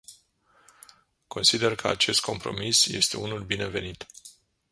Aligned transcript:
Consider 1.29 1.75
că 1.75 1.87
acest 1.87 2.21
compromis 2.21 2.85
este 2.85 3.17
unul 3.17 3.43
binevenit. 3.43 4.05